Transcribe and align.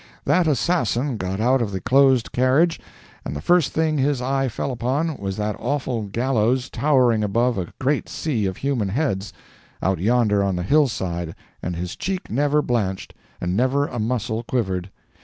That 0.25 0.47
assassin 0.47 1.17
got 1.17 1.39
out 1.39 1.61
of 1.61 1.69
the 1.71 1.79
closed 1.79 2.31
carriage, 2.31 2.79
and 3.23 3.35
the 3.35 3.39
first 3.39 3.71
thing 3.71 3.99
his 3.99 4.19
eye 4.19 4.47
fell 4.47 4.71
upon 4.71 5.15
was 5.17 5.37
that 5.37 5.55
awful 5.59 6.05
gallows 6.07 6.71
towering 6.71 7.23
above 7.23 7.59
a 7.59 7.71
great 7.77 8.09
sea 8.09 8.47
of 8.47 8.57
human 8.57 8.89
heads, 8.89 9.31
out 9.79 9.99
yonder 9.99 10.43
on 10.43 10.55
the 10.55 10.63
hill 10.63 10.87
side 10.87 11.35
and 11.61 11.75
his 11.75 11.95
cheek 11.95 12.31
never 12.31 12.63
blanched, 12.63 13.13
and 13.39 13.55
never 13.55 13.85
a 13.85 13.99
muscle 13.99 14.41
quivered! 14.41 14.89